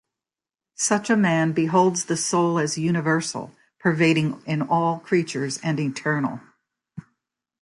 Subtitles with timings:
[0.79, 6.39] Such a man "beholds the soul as universal, pervading in all creatures, and eternal".